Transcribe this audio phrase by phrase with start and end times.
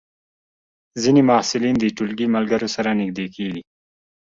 [1.01, 3.61] ځینې محصلین د ټولګي ملګرو سره نږدې کېږي.